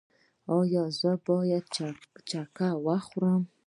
ایا 0.57 0.83
زه 0.99 1.11
باید 1.27 1.65
چکه 2.29 2.67
وخورم؟ 2.85 3.41